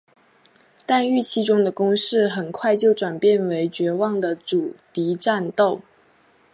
[0.87, 5.81] 但预期中的攻势很快就转变成绝望的阻敌战斗。